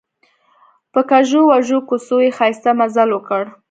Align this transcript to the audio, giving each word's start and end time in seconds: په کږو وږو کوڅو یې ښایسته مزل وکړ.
په 0.93 1.01
کږو 1.09 1.39
وږو 1.49 1.79
کوڅو 1.89 2.17
یې 2.25 2.29
ښایسته 2.37 2.71
مزل 2.79 3.09
وکړ. 3.13 3.43